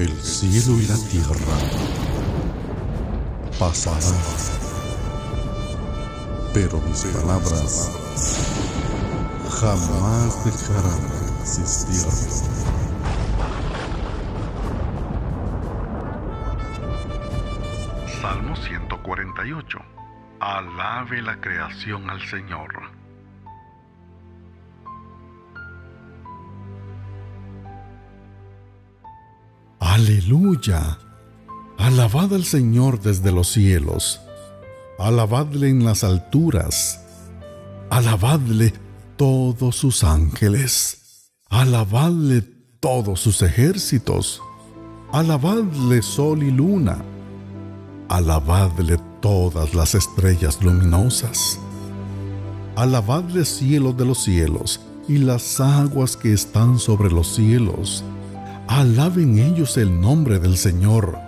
[0.00, 1.58] El cielo y la tierra
[3.58, 4.00] pasarán,
[6.54, 7.90] pero mis palabras
[9.60, 12.10] jamás dejarán de existir.
[18.22, 19.78] Salmo 148.
[20.40, 22.99] Alabe la creación al Señor.
[30.00, 30.98] Aleluya.
[31.76, 34.18] Alabad al Señor desde los cielos.
[34.98, 37.02] Alabadle en las alturas.
[37.90, 38.72] Alabadle
[39.18, 41.28] todos sus ángeles.
[41.50, 42.40] Alabadle
[42.80, 44.40] todos sus ejércitos.
[45.12, 47.04] Alabadle sol y luna.
[48.08, 51.58] Alabadle todas las estrellas luminosas.
[52.74, 58.02] Alabadle cielo de los cielos y las aguas que están sobre los cielos
[58.70, 61.18] alaben ellos el nombre del Señor,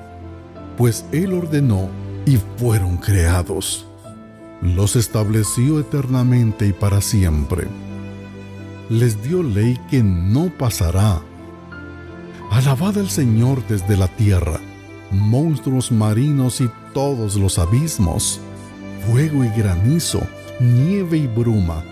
[0.78, 1.88] pues Él ordenó
[2.24, 3.84] y fueron creados.
[4.60, 7.66] Los estableció eternamente y para siempre.
[8.88, 11.20] Les dio ley que no pasará.
[12.52, 14.60] Alabad al Señor desde la tierra,
[15.10, 18.40] monstruos marinos y todos los abismos,
[19.08, 20.20] fuego y granizo,
[20.60, 21.82] nieve y bruma,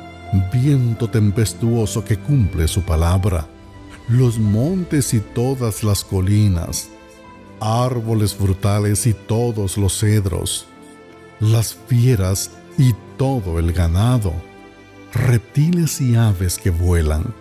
[0.52, 3.48] viento tempestuoso que cumple su palabra
[4.10, 6.88] los montes y todas las colinas,
[7.60, 10.66] árboles frutales y todos los cedros,
[11.38, 14.32] las fieras y todo el ganado,
[15.14, 17.32] reptiles y aves que vuelan,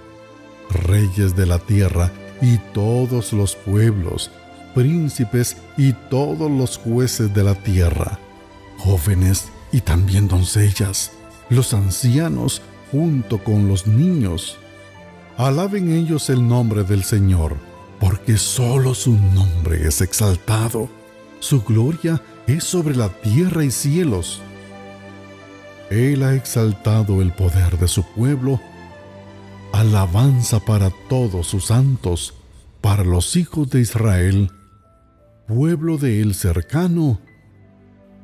[0.70, 4.30] reyes de la tierra y todos los pueblos,
[4.76, 8.20] príncipes y todos los jueces de la tierra,
[8.78, 11.14] jóvenes y también doncellas,
[11.50, 14.60] los ancianos junto con los niños,
[15.40, 17.56] Alaben ellos el nombre del Señor,
[17.98, 20.90] porque solo su nombre es exaltado.
[21.40, 24.42] Su gloria es sobre la tierra y cielos.
[25.90, 28.60] Él ha exaltado el poder de su pueblo.
[29.72, 32.34] Alabanza para todos sus santos,
[32.82, 34.52] para los hijos de Israel,
[35.48, 37.18] pueblo de él cercano.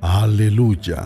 [0.02, 1.06] Aleluya.